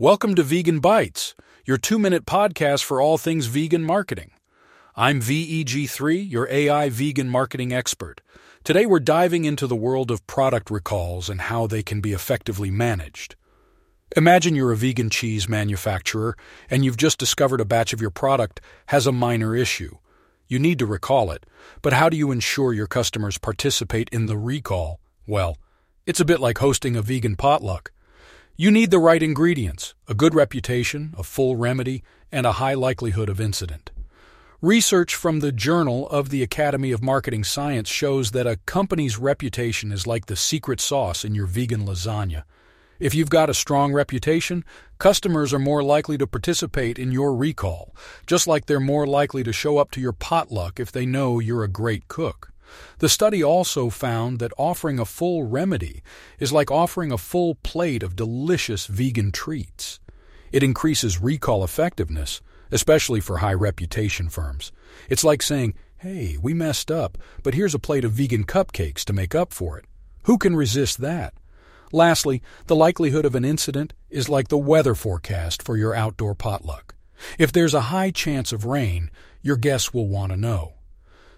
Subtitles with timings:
[0.00, 1.34] Welcome to Vegan Bytes,
[1.64, 4.32] your two minute podcast for all things vegan marketing.
[4.96, 8.20] I'm VEG3, your AI vegan marketing expert.
[8.64, 12.72] Today we're diving into the world of product recalls and how they can be effectively
[12.72, 13.36] managed.
[14.16, 16.36] Imagine you're a vegan cheese manufacturer
[16.68, 19.98] and you've just discovered a batch of your product has a minor issue.
[20.48, 21.46] You need to recall it,
[21.82, 24.98] but how do you ensure your customers participate in the recall?
[25.24, 25.56] Well,
[26.04, 27.92] it's a bit like hosting a vegan potluck.
[28.56, 33.28] You need the right ingredients, a good reputation, a full remedy, and a high likelihood
[33.28, 33.90] of incident.
[34.62, 39.90] Research from the Journal of the Academy of Marketing Science shows that a company's reputation
[39.90, 42.44] is like the secret sauce in your vegan lasagna.
[43.00, 44.64] If you've got a strong reputation,
[44.98, 47.92] customers are more likely to participate in your recall,
[48.24, 51.64] just like they're more likely to show up to your potluck if they know you're
[51.64, 52.52] a great cook.
[52.98, 56.02] The study also found that offering a full remedy
[56.38, 60.00] is like offering a full plate of delicious vegan treats.
[60.52, 62.40] It increases recall effectiveness,
[62.70, 64.72] especially for high reputation firms.
[65.08, 69.12] It's like saying, hey, we messed up, but here's a plate of vegan cupcakes to
[69.12, 69.84] make up for it.
[70.24, 71.34] Who can resist that?
[71.92, 76.94] Lastly, the likelihood of an incident is like the weather forecast for your outdoor potluck.
[77.38, 79.10] If there's a high chance of rain,
[79.42, 80.74] your guests will want to know.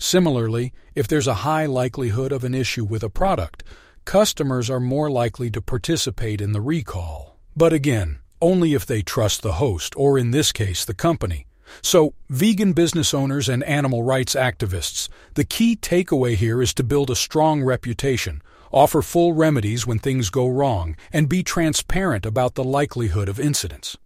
[0.00, 3.62] Similarly, if there's a high likelihood of an issue with a product,
[4.06, 7.38] customers are more likely to participate in the recall.
[7.54, 11.46] But again, only if they trust the host, or in this case, the company.
[11.82, 17.10] So, vegan business owners and animal rights activists, the key takeaway here is to build
[17.10, 18.40] a strong reputation,
[18.72, 23.98] offer full remedies when things go wrong, and be transparent about the likelihood of incidents.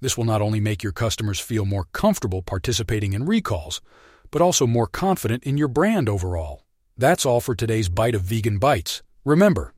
[0.00, 3.80] This will not only make your customers feel more comfortable participating in recalls,
[4.36, 6.62] but also more confident in your brand overall.
[6.98, 9.00] That's all for today's Bite of Vegan Bytes.
[9.24, 9.72] Remember,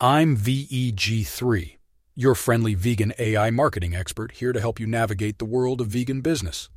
[0.00, 1.76] I'm VEG3,
[2.14, 6.22] your friendly vegan AI marketing expert here to help you navigate the world of vegan
[6.22, 6.70] business.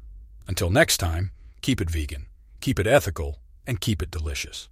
[0.45, 2.25] Until next time, keep it vegan,
[2.59, 4.67] keep it ethical, and keep it delicious.